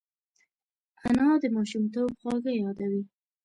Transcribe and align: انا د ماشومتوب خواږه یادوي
انا 1.07 1.27
د 1.41 1.45
ماشومتوب 1.55 2.09
خواږه 2.19 2.51
یادوي 2.61 3.01